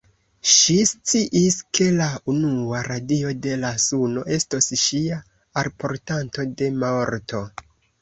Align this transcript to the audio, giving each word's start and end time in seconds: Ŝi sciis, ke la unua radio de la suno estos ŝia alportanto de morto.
Ŝi 0.51 0.77
sciis, 0.91 1.57
ke 1.79 1.89
la 1.97 2.07
unua 2.33 2.81
radio 2.89 3.35
de 3.45 3.55
la 3.67 3.73
suno 3.85 4.27
estos 4.41 4.73
ŝia 4.87 5.23
alportanto 5.67 6.51
de 6.59 6.77
morto. 6.83 7.49